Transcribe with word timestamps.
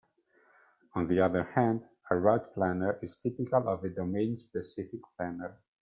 On 0.95 1.07
the 1.07 1.19
other 1.23 1.43
hand, 1.43 1.83
a 2.09 2.17
route 2.17 2.51
planner 2.55 2.97
is 3.03 3.17
typical 3.17 3.69
of 3.69 3.83
a 3.83 3.89
domain 3.89 4.35
specific 4.35 4.99
planner. 5.15 5.59